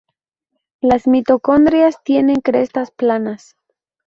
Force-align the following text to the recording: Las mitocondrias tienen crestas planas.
Las 0.79 1.05
mitocondrias 1.07 2.01
tienen 2.03 2.37
crestas 2.41 2.89
planas. 2.89 3.55